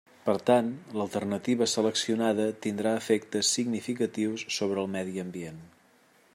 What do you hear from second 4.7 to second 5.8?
el medi ambient.